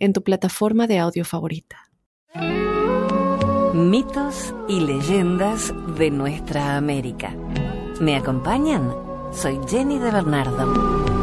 [0.00, 1.76] en tu plataforma de audio favorita.
[3.74, 7.36] Mitos y leyendas de nuestra América.
[8.00, 8.92] ¿Me acompañan?
[9.32, 11.19] Soy Jenny de Bernardo.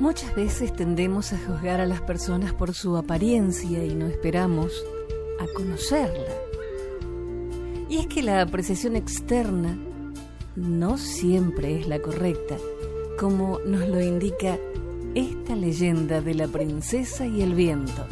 [0.00, 4.72] Muchas veces tendemos a juzgar a las personas por su apariencia y no esperamos
[5.40, 6.34] a conocerla.
[7.88, 9.76] Y es que la apreciación externa
[10.54, 12.56] no siempre es la correcta,
[13.18, 14.56] como nos lo indica
[15.16, 18.06] esta leyenda de la princesa y el viento.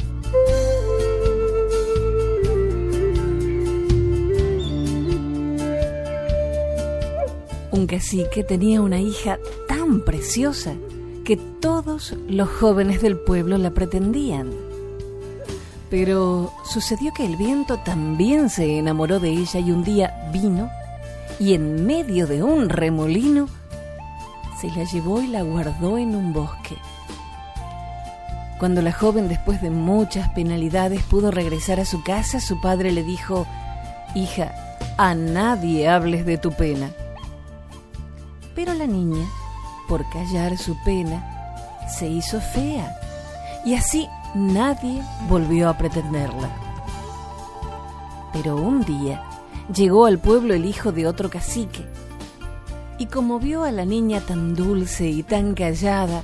[7.71, 10.75] Un cacique tenía una hija tan preciosa
[11.61, 14.51] todos los jóvenes del pueblo la pretendían.
[15.89, 20.69] Pero sucedió que el viento también se enamoró de ella y un día vino
[21.39, 23.47] y en medio de un remolino
[24.59, 26.75] se la llevó y la guardó en un bosque.
[28.59, 33.03] Cuando la joven después de muchas penalidades pudo regresar a su casa, su padre le
[33.03, 33.45] dijo,
[34.15, 34.51] Hija,
[34.97, 36.91] a nadie hables de tu pena.
[38.55, 39.23] Pero la niña
[39.87, 41.36] por callar su pena,
[41.89, 42.95] se hizo fea
[43.65, 46.49] y así nadie volvió a pretenderla.
[48.33, 49.23] Pero un día
[49.73, 51.85] llegó al pueblo el hijo de otro cacique
[52.99, 56.23] y como vio a la niña tan dulce y tan callada,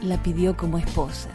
[0.00, 1.28] la pidió como esposa.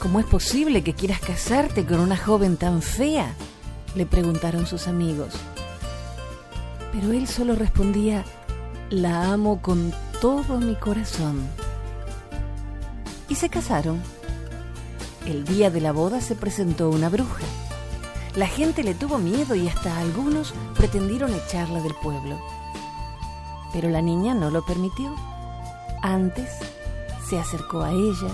[0.00, 3.34] ¿Cómo es posible que quieras casarte con una joven tan fea?
[3.94, 5.32] le preguntaron sus amigos.
[6.92, 8.24] Pero él solo respondía,
[8.90, 11.48] la amo con todo mi corazón.
[13.28, 14.00] Y se casaron.
[15.26, 17.42] El día de la boda se presentó una bruja.
[18.36, 22.40] La gente le tuvo miedo y hasta algunos pretendieron echarla del pueblo.
[23.72, 25.16] Pero la niña no lo permitió.
[26.02, 26.48] Antes
[27.28, 28.30] se acercó a ella,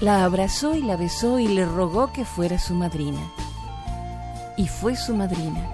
[0.00, 3.20] la abrazó y la besó y le rogó que fuera su madrina.
[4.56, 5.68] Y fue su madrina.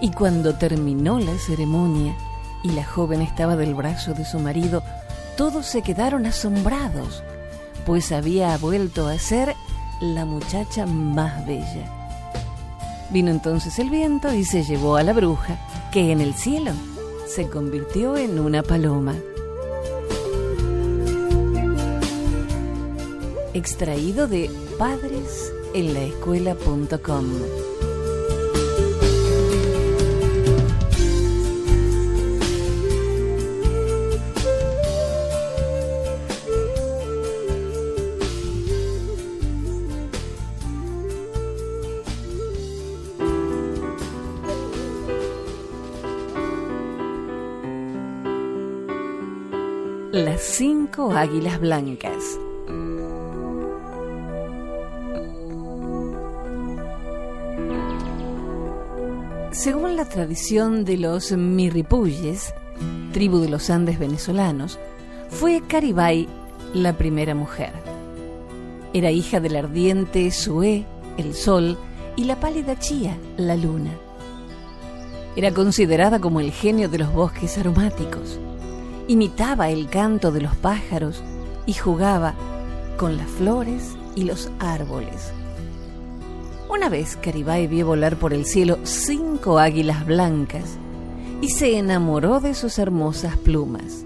[0.00, 2.14] Y cuando terminó la ceremonia,
[2.64, 4.82] y la joven estaba del brazo de su marido,
[5.36, 7.22] todos se quedaron asombrados,
[7.86, 9.54] pues había vuelto a ser
[10.00, 11.86] la muchacha más bella.
[13.10, 15.58] Vino entonces el viento y se llevó a la bruja,
[15.92, 16.72] que en el cielo
[17.28, 19.14] se convirtió en una paloma.
[23.52, 27.63] Extraído de padresenlaescuela.com.
[51.12, 52.38] águilas blancas.
[59.50, 62.52] Según la tradición de los Mirripuyes,
[63.12, 64.78] tribu de los Andes venezolanos,
[65.28, 66.28] fue Caribay
[66.72, 67.72] la primera mujer.
[68.92, 70.84] Era hija del ardiente Sué,
[71.16, 71.78] el sol,
[72.16, 73.90] y la pálida Chía, la luna.
[75.36, 78.38] Era considerada como el genio de los bosques aromáticos
[79.08, 81.22] imitaba el canto de los pájaros
[81.66, 82.34] y jugaba
[82.96, 85.32] con las flores y los árboles.
[86.68, 90.78] Una vez Caribay vio volar por el cielo cinco águilas blancas
[91.40, 94.04] y se enamoró de sus hermosas plumas.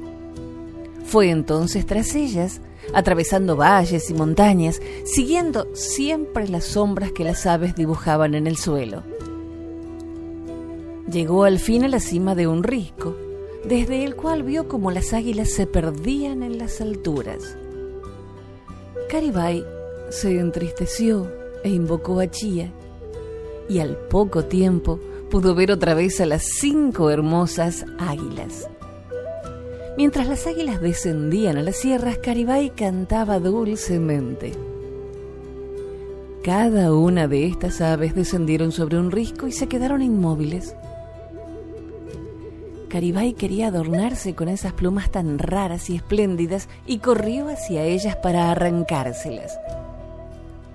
[1.04, 2.60] Fue entonces tras ellas,
[2.92, 9.02] atravesando valles y montañas, siguiendo siempre las sombras que las aves dibujaban en el suelo.
[11.10, 13.16] Llegó al fin a la cima de un risco
[13.64, 17.56] desde el cual vio como las águilas se perdían en las alturas.
[19.08, 19.64] Caribay
[20.10, 21.30] se entristeció
[21.64, 22.72] e invocó a Chía,
[23.68, 24.98] y al poco tiempo
[25.30, 28.68] pudo ver otra vez a las cinco hermosas águilas.
[29.96, 34.52] Mientras las águilas descendían a las sierras, Caribay cantaba dulcemente.
[36.44, 40.74] cada una de estas aves descendieron sobre un risco y se quedaron inmóviles.
[42.88, 48.50] Caribay quería adornarse con esas plumas tan raras y espléndidas y corrió hacia ellas para
[48.50, 49.58] arrancárselas.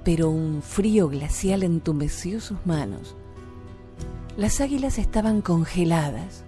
[0.04, 3.16] Pero un frío glacial entumeció sus manos.
[4.38, 6.44] Las águilas estaban congeladas,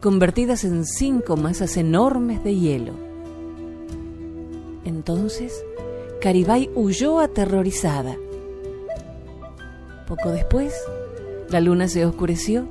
[0.00, 2.92] convertidas en cinco masas enormes de hielo.
[4.84, 5.64] Entonces,
[6.20, 8.16] Caribay huyó aterrorizada.
[10.06, 10.74] Poco después,
[11.48, 12.66] la luna se oscureció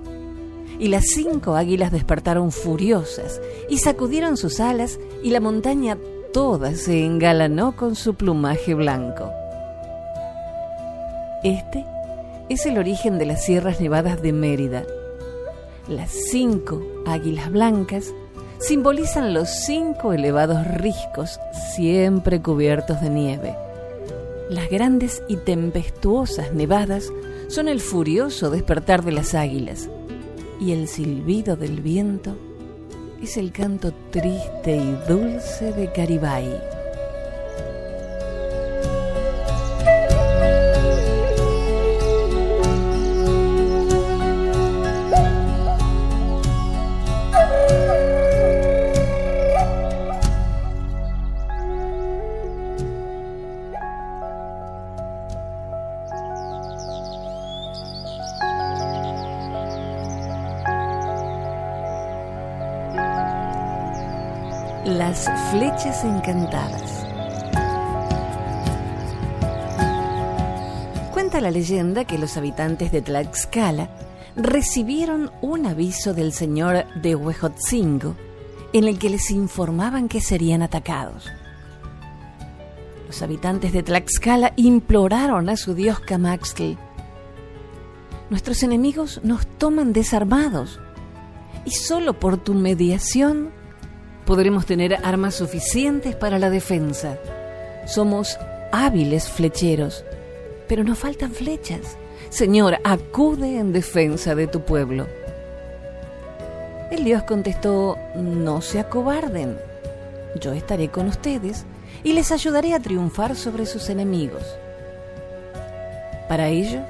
[0.83, 3.39] y las cinco águilas despertaron furiosas
[3.69, 5.97] y sacudieron sus alas y la montaña
[6.33, 9.31] toda se engalanó con su plumaje blanco.
[11.41, 11.85] Este
[12.49, 14.83] es el origen de las Sierras Nevadas de Mérida.
[15.87, 18.13] Las cinco águilas blancas
[18.59, 21.39] simbolizan los cinco elevados riscos
[21.73, 23.55] siempre cubiertos de nieve.
[24.49, 27.09] Las grandes y tempestuosas nevadas
[27.47, 29.87] son el furioso despertar de las águilas
[30.59, 32.35] y el silbido del viento
[33.21, 36.72] es el canto triste y dulce de Caribay.
[64.97, 67.03] Las flechas encantadas.
[71.11, 73.89] Cuenta la leyenda que los habitantes de Tlaxcala
[74.35, 78.15] recibieron un aviso del señor de Huejotzingo
[78.71, 81.27] en el que les informaban que serían atacados.
[83.07, 86.73] Los habitantes de Tlaxcala imploraron a su dios Camaxtl.
[88.29, 90.79] Nuestros enemigos nos toman desarmados
[91.65, 93.62] y solo por tu mediación
[94.25, 97.17] podremos tener armas suficientes para la defensa.
[97.85, 98.37] Somos
[98.71, 100.03] hábiles flecheros,
[100.67, 101.97] pero nos faltan flechas.
[102.29, 105.07] Señor, acude en defensa de tu pueblo.
[106.89, 109.57] El dios contestó, no se acobarden,
[110.39, 111.65] yo estaré con ustedes
[112.03, 114.43] y les ayudaré a triunfar sobre sus enemigos.
[116.27, 116.81] Para ello,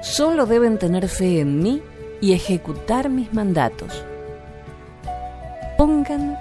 [0.00, 1.82] solo deben tener fe en mí
[2.20, 4.04] y ejecutar mis mandatos.
[5.76, 6.38] Pongan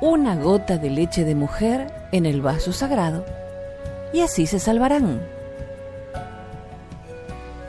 [0.00, 3.24] una gota de leche de mujer en el vaso sagrado
[4.12, 5.20] y así se salvarán.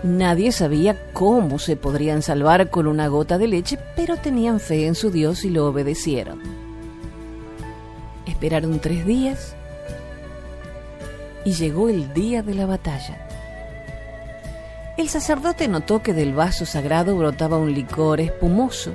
[0.03, 4.95] Nadie sabía cómo se podrían salvar con una gota de leche, pero tenían fe en
[4.95, 6.39] su Dios y lo obedecieron.
[8.25, 9.55] Esperaron tres días
[11.43, 13.27] y llegó el día de la batalla.
[14.97, 18.93] El sacerdote notó que del vaso sagrado brotaba un licor espumoso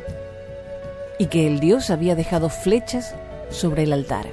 [1.18, 3.14] y que el dios había dejado flechas
[3.52, 4.26] sobre el altar.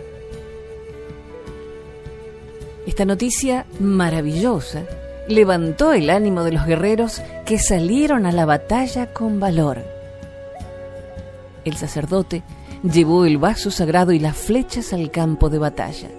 [2.85, 4.83] Esta noticia maravillosa
[5.27, 9.83] levantó el ánimo de los guerreros que salieron a la batalla con valor.
[11.65, 12.43] El sacerdote
[12.83, 16.09] llevó el vaso sagrado y las flechas al campo de batalla.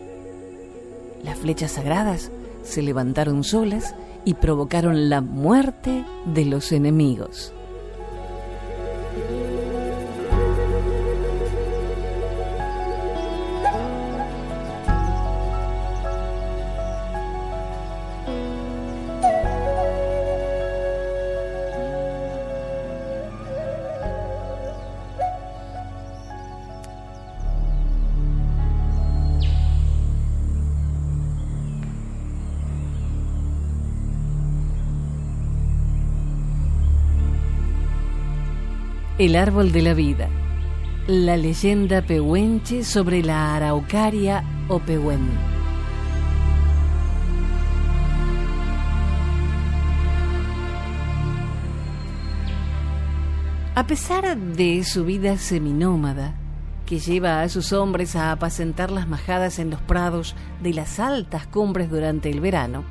[1.25, 2.31] Las flechas sagradas
[2.63, 3.95] se levantaron solas
[4.25, 7.53] y provocaron la muerte de los enemigos.
[39.21, 40.31] El árbol de la vida.
[41.07, 45.29] La leyenda pehuenche sobre la araucaria o pehuen.
[53.75, 56.33] A pesar de su vida seminómada,
[56.87, 61.47] que lleva a sus hombres a apacentar las majadas en los prados de las altas
[61.47, 62.85] cumbres durante el verano,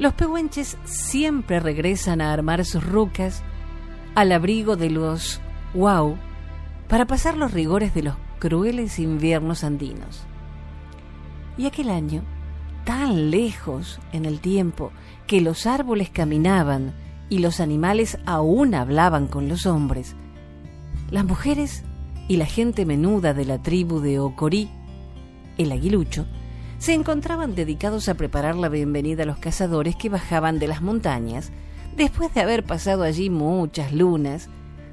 [0.00, 3.44] los pehuenches siempre regresan a armar sus rucas
[4.14, 5.40] al abrigo de los
[5.74, 6.16] wow
[6.88, 10.24] para pasar los rigores de los crueles inviernos andinos.
[11.56, 12.22] Y aquel año,
[12.84, 14.92] tan lejos en el tiempo
[15.26, 16.94] que los árboles caminaban
[17.28, 20.16] y los animales aún hablaban con los hombres,
[21.10, 21.84] las mujeres
[22.28, 24.70] y la gente menuda de la tribu de Ocorí,
[25.56, 26.26] el aguilucho,
[26.78, 31.52] se encontraban dedicados a preparar la bienvenida a los cazadores que bajaban de las montañas
[31.96, 34.48] después de haber pasado allí muchas lunas,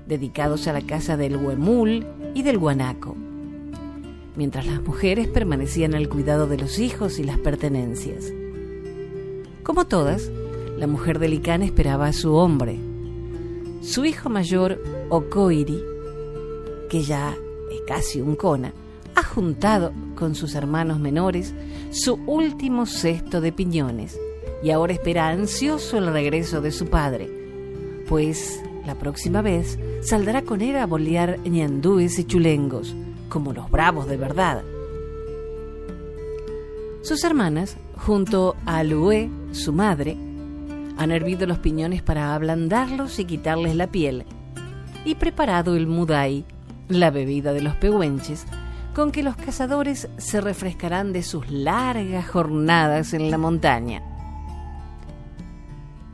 [0.08, 3.16] dedicados a la caza del huemul y del guanaco,
[4.36, 8.34] mientras las mujeres permanecían al cuidado de los hijos y las pertenencias.
[9.64, 10.32] Como todas,
[10.78, 12.80] la mujer de Licán esperaba a su hombre.
[13.82, 15.80] Su hijo mayor, Okoiri,
[16.90, 17.36] que ya
[17.72, 18.74] es casi un cona,
[19.16, 21.54] ha juntado con sus hermanos menores
[21.92, 24.18] su último cesto de piñones
[24.62, 27.30] y ahora espera ansioso el regreso de su padre,
[28.08, 32.96] pues la próxima vez saldrá con él a bolear ñandúes y chulengos,
[33.30, 34.64] como los bravos de verdad.
[37.02, 40.18] Sus hermanas, junto a Lué, su madre,
[40.98, 44.26] han hervido los piñones para ablandarlos y quitarles la piel,
[45.06, 46.44] y preparado el mudai,
[46.90, 48.46] la bebida de los pehuenches,
[48.94, 54.09] con que los cazadores se refrescarán de sus largas jornadas en la montaña.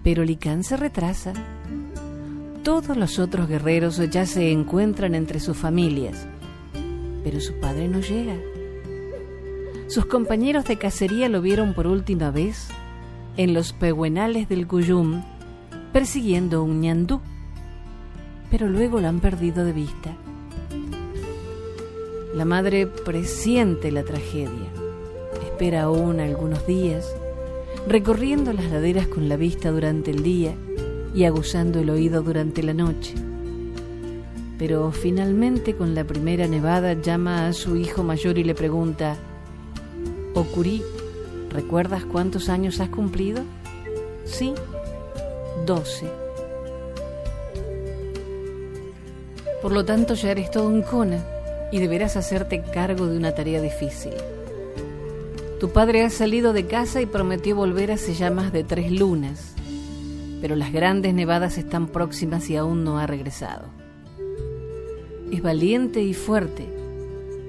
[0.05, 1.33] Pero Licán se retrasa.
[2.63, 6.25] Todos los otros guerreros ya se encuentran entre sus familias,
[7.23, 8.35] pero su padre no llega.
[9.87, 12.69] Sus compañeros de cacería lo vieron por última vez
[13.35, 15.21] en los pehuenales del Cuyum
[15.91, 17.21] persiguiendo un ñandú,
[18.51, 20.15] pero luego lo han perdido de vista.
[22.35, 24.69] La madre presiente la tragedia.
[25.41, 27.07] Espera aún algunos días,
[27.87, 30.55] recorriendo las laderas con la vista durante el día
[31.13, 33.13] y aguzando el oído durante la noche.
[34.57, 39.17] Pero finalmente con la primera nevada llama a su hijo mayor y le pregunta,
[40.33, 40.81] Okuri,
[41.49, 43.43] ¿recuerdas cuántos años has cumplido?
[44.25, 44.53] Sí,
[45.65, 46.07] doce.
[49.61, 51.25] Por lo tanto ya eres todo un cona
[51.71, 54.13] y deberás hacerte cargo de una tarea difícil.
[55.59, 59.55] Tu padre ha salido de casa y prometió volver hace ya más de tres lunas,
[60.41, 63.69] pero las grandes nevadas están próximas y aún no ha regresado.
[65.31, 66.67] Es valiente y fuerte,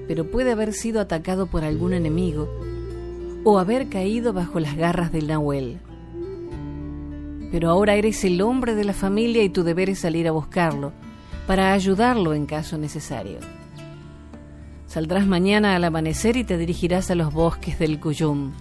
[0.07, 2.49] pero puede haber sido atacado por algún enemigo
[3.43, 5.79] o haber caído bajo las garras del Nahuel.
[7.51, 10.93] Pero ahora eres el hombre de la familia y tu deber es salir a buscarlo
[11.45, 13.39] para ayudarlo en caso necesario.
[14.87, 18.53] Saldrás mañana al amanecer y te dirigirás a los bosques del Cuyum.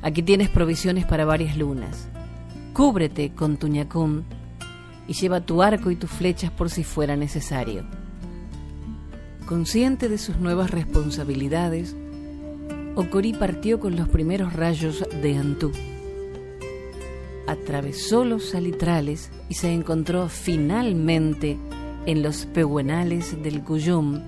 [0.00, 2.08] Aquí tienes provisiones para varias lunas.
[2.72, 4.24] Cúbrete con tu ñacún
[5.08, 7.84] y lleva tu arco y tus flechas por si fuera necesario.
[9.46, 11.96] Consciente de sus nuevas responsabilidades,
[12.94, 15.72] Okori partió con los primeros rayos de Antú.
[17.48, 21.58] Atravesó los salitrales y se encontró finalmente
[22.06, 24.20] en los pehuenales del Cuyum,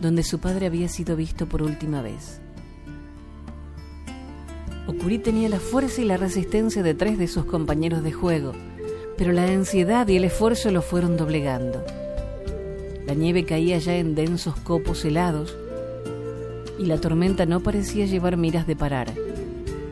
[0.00, 2.40] donde su padre había sido visto por última vez.
[4.86, 8.52] Okuri tenía la fuerza y la resistencia de tres de sus compañeros de juego,
[9.16, 11.84] pero la ansiedad y el esfuerzo lo fueron doblegando.
[13.06, 15.56] La nieve caía ya en densos copos helados
[16.78, 19.12] y la tormenta no parecía llevar miras de parar.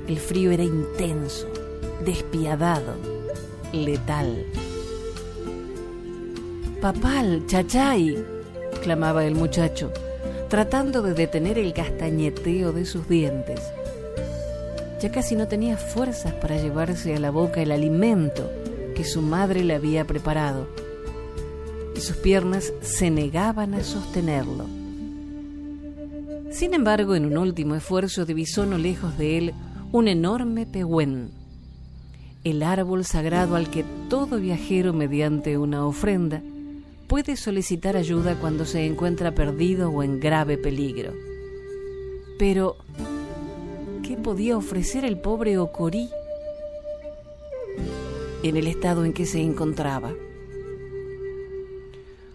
[0.08, 1.46] El frío era intenso,
[2.04, 2.94] despiadado,
[3.72, 4.46] letal.
[6.80, 8.24] Papal, chachay,
[8.88, 9.92] clamaba el muchacho,
[10.48, 13.60] tratando de detener el castañeteo de sus dientes.
[15.02, 18.50] Ya casi no tenía fuerzas para llevarse a la boca el alimento
[18.96, 20.70] que su madre le había preparado,
[21.94, 24.64] y sus piernas se negaban a sostenerlo.
[26.50, 29.54] Sin embargo, en un último esfuerzo divisó no lejos de él
[29.92, 31.28] un enorme pehuen,
[32.42, 36.40] el árbol sagrado al que todo viajero mediante una ofrenda
[37.08, 41.14] puede solicitar ayuda cuando se encuentra perdido o en grave peligro.
[42.38, 42.76] Pero,
[44.02, 46.10] ¿qué podía ofrecer el pobre Ocorí
[48.42, 50.12] en el estado en que se encontraba?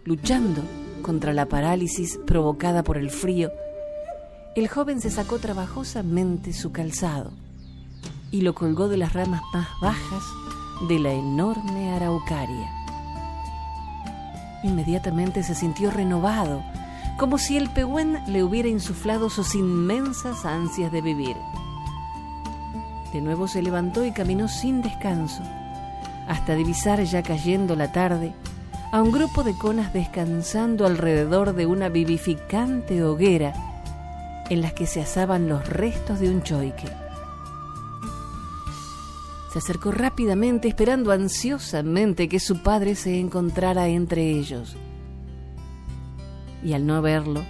[0.05, 0.61] Luchando
[1.03, 3.51] contra la parálisis provocada por el frío,
[4.55, 7.31] el joven se sacó trabajosamente su calzado
[8.31, 10.23] y lo colgó de las ramas más bajas
[10.89, 12.82] de la enorme araucaria.
[14.63, 16.63] Inmediatamente se sintió renovado,
[17.17, 21.37] como si el pehuen le hubiera insuflado sus inmensas ansias de vivir.
[23.11, 25.43] De nuevo se levantó y caminó sin descanso,
[26.27, 28.33] hasta divisar ya cayendo la tarde
[28.91, 33.53] a un grupo de conas descansando alrededor de una vivificante hoguera
[34.49, 37.02] en las que se asaban los restos de un choique.
[39.53, 44.75] Se acercó rápidamente esperando ansiosamente que su padre se encontrara entre ellos.
[46.63, 47.43] Y al no verlo,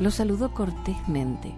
[0.00, 1.54] lo saludó cortésmente.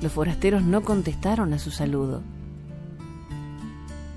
[0.00, 2.22] Los forasteros no contestaron a su saludo.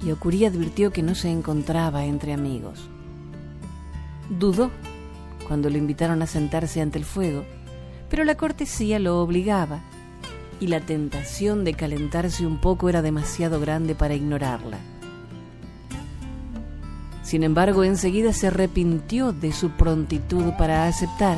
[0.05, 2.87] Y Okurí advirtió que no se encontraba entre amigos.
[4.29, 4.69] Dudó
[5.47, 7.45] cuando lo invitaron a sentarse ante el fuego,
[8.11, 9.81] pero la cortesía lo obligaba
[10.59, 14.77] y la tentación de calentarse un poco era demasiado grande para ignorarla.
[17.23, 21.37] Sin embargo, enseguida se arrepintió de su prontitud para aceptar,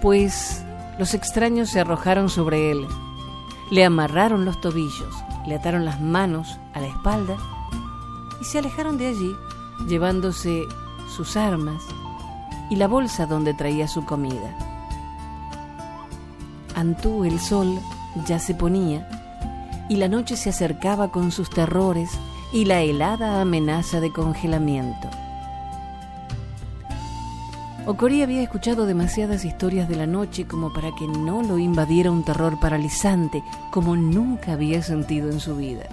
[0.00, 0.64] pues
[0.98, 2.86] los extraños se arrojaron sobre él,
[3.70, 5.14] le amarraron los tobillos,
[5.46, 7.36] le ataron las manos a la espalda
[8.40, 9.36] y se alejaron de allí,
[9.86, 10.62] llevándose
[11.14, 11.82] sus armas
[12.70, 14.73] y la bolsa donde traía su comida.
[16.74, 17.78] Antú el sol
[18.26, 19.08] ya se ponía
[19.88, 22.10] y la noche se acercaba con sus terrores
[22.52, 25.08] y la helada amenaza de congelamiento.
[27.86, 32.24] Okori había escuchado demasiadas historias de la noche como para que no lo invadiera un
[32.24, 35.86] terror paralizante como nunca había sentido en su vida.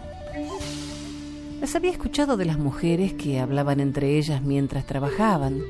[1.59, 5.61] Las había escuchado de las mujeres que hablaban entre ellas mientras trabajaban,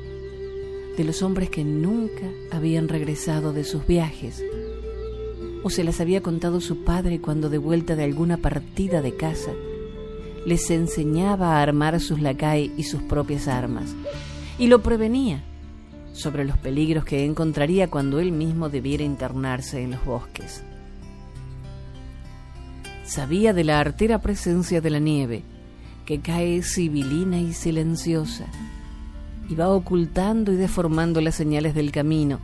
[0.96, 4.42] de los hombres que nunca habían regresado de sus viajes,
[5.62, 9.52] o se las había contado su padre cuando de vuelta de alguna partida de casa
[10.44, 13.94] les enseñaba a armar sus lacay y sus propias armas,
[14.58, 15.44] y lo prevenía
[16.12, 20.64] sobre los peligros que encontraría cuando él mismo debiera internarse en los bosques.
[23.04, 25.44] Sabía de la artera presencia de la nieve,
[26.06, 28.46] que cae sibilina y silenciosa,
[29.48, 32.40] y va ocultando y deformando las señales del camino,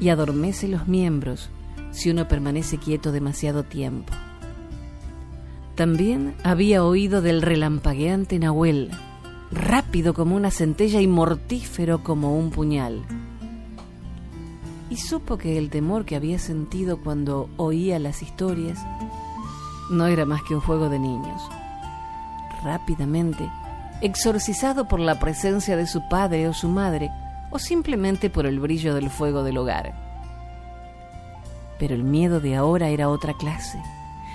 [0.00, 1.50] y adormece los miembros
[1.90, 4.12] si uno permanece quieto demasiado tiempo.
[5.74, 8.90] También había oído del relampagueante Nahuel,
[9.50, 13.02] rápido como una centella y mortífero como un puñal.
[14.90, 18.78] Y supo que el temor que había sentido cuando oía las historias
[19.90, 21.40] no era más que un juego de niños.
[22.62, 23.48] Rápidamente,
[24.02, 27.10] exorcizado por la presencia de su padre o su madre,
[27.50, 30.09] o simplemente por el brillo del fuego del hogar.
[31.80, 33.82] Pero el miedo de ahora era otra clase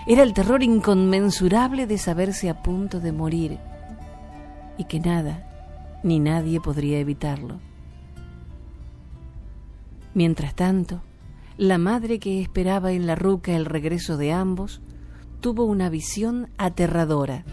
[0.07, 3.57] era el terror inconmensurable de saberse a punto de morir
[4.77, 5.49] y que nada
[6.03, 7.59] ni nadie podría evitarlo.
[10.13, 11.01] Mientras tanto,
[11.57, 14.81] la madre que esperaba en la ruca el regreso de ambos
[15.41, 17.43] tuvo una visión aterradora.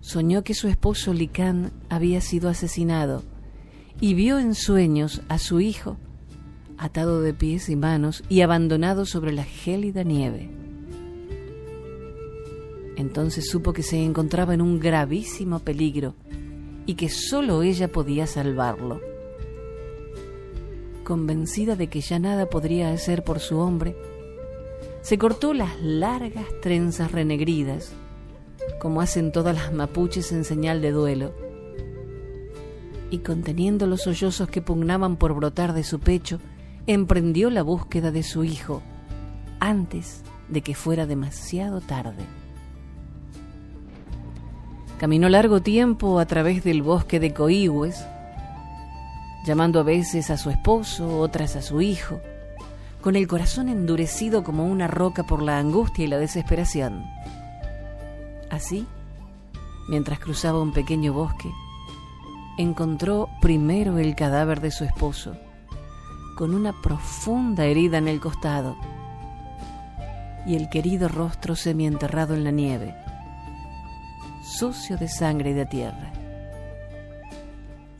[0.00, 3.22] Soñó que su esposo Licán había sido asesinado
[4.00, 5.98] y vio en sueños a su hijo
[6.80, 10.50] atado de pies y manos y abandonado sobre la gélida nieve.
[12.96, 16.14] Entonces supo que se encontraba en un gravísimo peligro
[16.86, 19.02] y que sólo ella podía salvarlo.
[21.04, 23.94] Convencida de que ya nada podría hacer por su hombre,
[25.02, 27.92] se cortó las largas trenzas renegridas,
[28.80, 31.34] como hacen todas las mapuches en señal de duelo,
[33.10, 36.38] y conteniendo los sollozos que pugnaban por brotar de su pecho,
[36.86, 38.82] emprendió la búsqueda de su hijo
[39.60, 42.24] antes de que fuera demasiado tarde.
[44.98, 48.04] Caminó largo tiempo a través del bosque de Coihues,
[49.46, 52.20] llamando a veces a su esposo, otras a su hijo,
[53.00, 57.04] con el corazón endurecido como una roca por la angustia y la desesperación.
[58.50, 58.86] Así,
[59.88, 61.50] mientras cruzaba un pequeño bosque,
[62.58, 65.34] encontró primero el cadáver de su esposo,
[66.40, 68.74] con una profunda herida en el costado
[70.46, 72.94] y el querido rostro semienterrado en la nieve,
[74.42, 76.10] sucio de sangre y de tierra.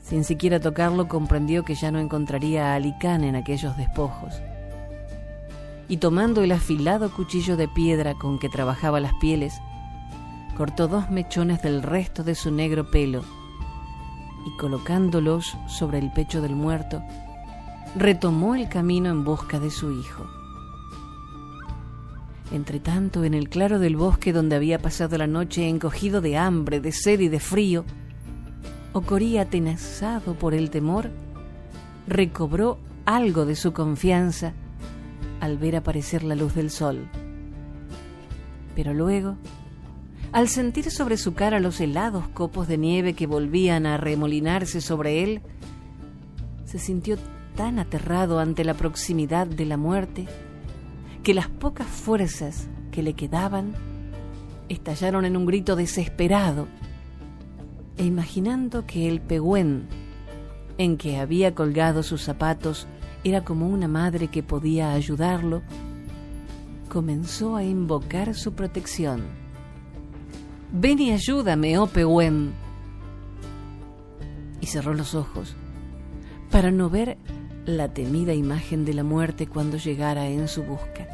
[0.02, 4.32] Sin siquiera tocarlo comprendió que ya no encontraría a Alicán en aquellos despojos.
[5.90, 9.60] Y tomando el afilado cuchillo de piedra con que trabajaba las pieles,
[10.56, 13.22] cortó dos mechones del resto de su negro pelo
[14.46, 17.02] y colocándolos sobre el pecho del muerto,
[17.96, 20.26] retomó el camino en busca de su hijo.
[22.52, 26.92] Entretanto, en el claro del bosque donde había pasado la noche encogido de hambre, de
[26.92, 27.84] sed y de frío,
[28.92, 31.10] Ocorí, atenazado por el temor,
[32.08, 34.52] recobró algo de su confianza
[35.40, 37.06] al ver aparecer la luz del sol.
[38.74, 39.36] Pero luego,
[40.32, 45.22] al sentir sobre su cara los helados copos de nieve que volvían a remolinarse sobre
[45.22, 45.40] él,
[46.64, 47.16] se sintió
[47.60, 50.24] tan aterrado ante la proximidad de la muerte
[51.22, 53.74] que las pocas fuerzas que le quedaban
[54.70, 56.68] estallaron en un grito desesperado
[57.98, 59.88] e imaginando que el pegüén
[60.78, 62.86] en que había colgado sus zapatos
[63.24, 65.60] era como una madre que podía ayudarlo,
[66.88, 69.24] comenzó a invocar su protección.
[70.72, 72.54] Ven y ayúdame, oh Pehuen.
[74.62, 75.54] Y cerró los ojos
[76.50, 77.18] para no ver
[77.66, 81.06] la temida imagen de la muerte cuando llegara en su busca.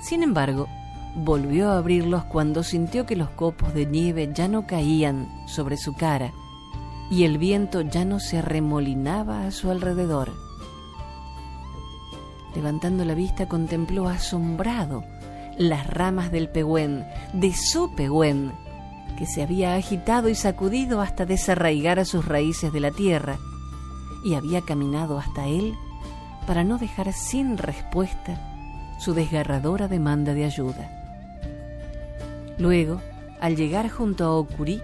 [0.00, 0.68] Sin embargo,
[1.14, 5.94] volvió a abrirlos cuando sintió que los copos de nieve ya no caían sobre su
[5.94, 6.32] cara
[7.10, 10.32] y el viento ya no se arremolinaba a su alrededor.
[12.54, 15.04] Levantando la vista contempló asombrado
[15.58, 18.52] las ramas del pehuen, de su pehuen,
[19.18, 23.38] que se había agitado y sacudido hasta desarraigar a sus raíces de la tierra,
[24.24, 25.74] y había caminado hasta él
[26.46, 30.90] para no dejar sin respuesta su desgarradora demanda de ayuda.
[32.58, 33.00] Luego,
[33.40, 34.82] al llegar junto a Okurí,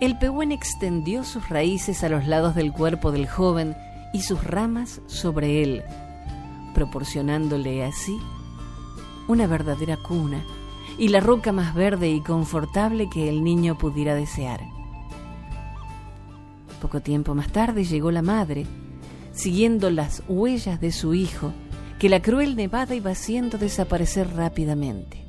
[0.00, 3.76] el pehuen extendió sus raíces a los lados del cuerpo del joven
[4.12, 5.82] y sus ramas sobre él,
[6.74, 8.18] proporcionándole así
[9.28, 10.44] una verdadera cuna
[10.98, 14.79] y la roca más verde y confortable que el niño pudiera desear.
[16.80, 18.66] Poco tiempo más tarde llegó la madre,
[19.32, 21.52] siguiendo las huellas de su hijo,
[21.98, 25.22] que la cruel nevada iba haciendo desaparecer rápidamente.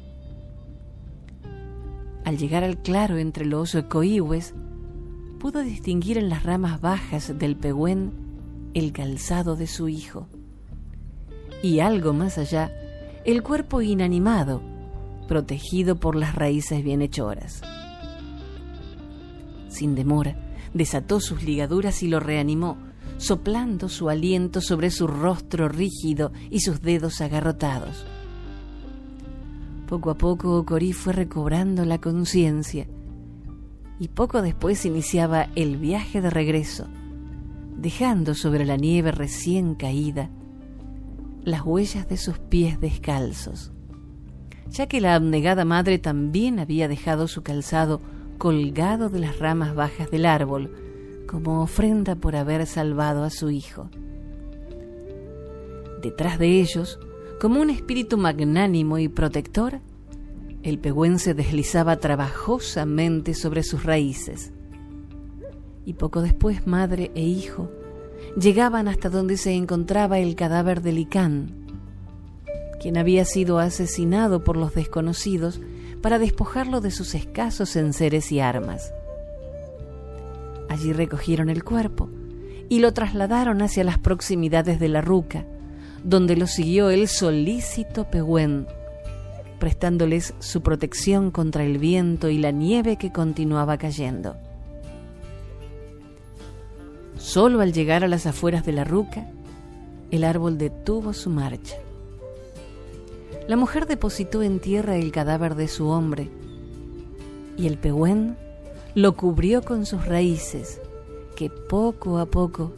[2.23, 4.53] Al llegar al claro entre los ecoíhues,
[5.39, 8.13] pudo distinguir en las ramas bajas del pehuen
[8.73, 10.27] el calzado de su hijo.
[11.61, 12.71] Y algo más allá,
[13.25, 14.61] el cuerpo inanimado,
[15.27, 17.61] protegido por las raíces bienhechoras.
[19.67, 20.35] Sin demora,
[20.73, 22.77] desató sus ligaduras y lo reanimó,
[23.17, 28.05] soplando su aliento sobre su rostro rígido y sus dedos agarrotados.
[29.87, 32.87] Poco a poco Corí fue recobrando la conciencia
[33.99, 36.87] y poco después iniciaba el viaje de regreso,
[37.77, 40.29] dejando sobre la nieve recién caída
[41.43, 43.71] las huellas de sus pies descalzos,
[44.69, 48.01] ya que la abnegada madre también había dejado su calzado
[48.41, 50.71] colgado de las ramas bajas del árbol,
[51.27, 53.91] como ofrenda por haber salvado a su hijo.
[56.01, 56.97] Detrás de ellos,
[57.39, 59.79] como un espíritu magnánimo y protector,
[60.63, 64.51] el pehuen se deslizaba trabajosamente sobre sus raíces.
[65.85, 67.69] Y poco después madre e hijo
[68.35, 71.67] llegaban hasta donde se encontraba el cadáver de Licán,
[72.81, 75.61] quien había sido asesinado por los desconocidos
[76.01, 78.93] para despojarlo de sus escasos enseres y armas.
[80.69, 82.09] Allí recogieron el cuerpo
[82.69, 85.45] y lo trasladaron hacia las proximidades de la ruca,
[86.03, 88.67] donde lo siguió el solícito Pehuen,
[89.59, 94.35] prestándoles su protección contra el viento y la nieve que continuaba cayendo.
[97.17, 99.29] Solo al llegar a las afueras de la ruca,
[100.09, 101.75] el árbol detuvo su marcha.
[103.47, 106.29] La mujer depositó en tierra el cadáver de su hombre
[107.57, 108.37] y el pehuen
[108.95, 110.81] lo cubrió con sus raíces,
[111.35, 112.73] que poco a poco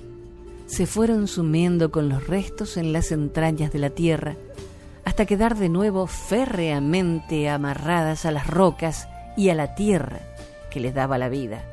[0.66, 4.36] se fueron sumiendo con los restos en las entrañas de la tierra
[5.06, 10.20] hasta quedar de nuevo férreamente amarradas a las rocas y a la tierra
[10.72, 11.64] que les daba la vida.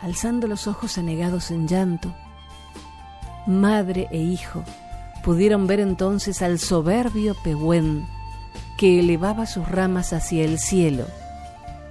[0.00, 2.14] Alzando los ojos anegados en llanto,
[3.46, 4.64] madre e hijo
[5.24, 8.06] pudieron ver entonces al soberbio Pehuen
[8.78, 11.06] que elevaba sus ramas hacia el cielo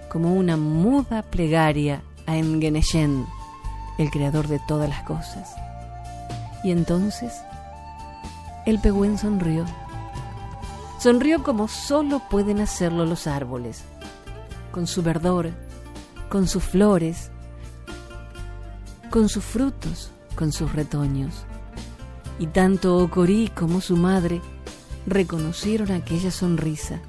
[0.10, 3.26] como una muda plegaria a Engeneshen,
[3.98, 5.56] el creador de todas las cosas.
[6.64, 7.34] Y entonces
[8.66, 9.66] el pehuen sonrió.
[11.00, 13.84] Sonrió como solo pueden hacerlo los árboles,
[14.72, 15.52] con su verdor,
[16.28, 17.32] con sus flores,
[19.10, 21.46] con sus frutos, con sus retoños.
[22.40, 24.42] Y tanto Ocorí como su madre
[25.06, 27.00] reconocieron aquella sonrisa,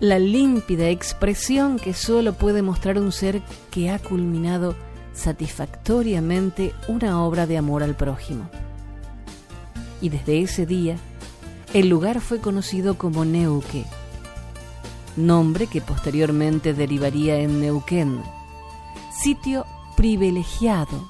[0.00, 4.76] la límpida expresión que solo puede mostrar un ser que ha culminado
[5.14, 8.50] satisfactoriamente una obra de amor al prójimo.
[10.00, 10.96] Y desde ese día
[11.72, 13.84] el lugar fue conocido como Neuque,
[15.16, 18.20] nombre que posteriormente derivaría en Neuquén,
[19.22, 19.64] sitio
[19.96, 21.08] privilegiado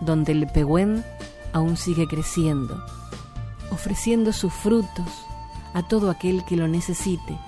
[0.00, 1.04] donde el pehuen
[1.52, 2.82] aún sigue creciendo,
[3.70, 5.26] ofreciendo sus frutos
[5.74, 7.38] a todo aquel que lo necesite,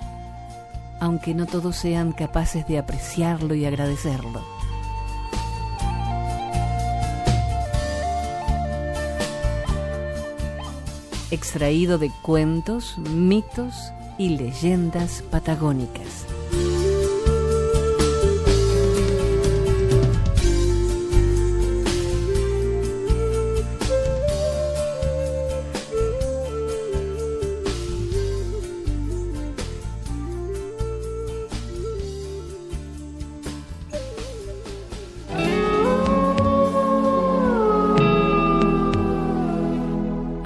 [0.99, 4.41] aunque no todos sean capaces de apreciarlo y agradecerlo.
[11.35, 16.24] extraído de cuentos, mitos y leyendas patagónicas.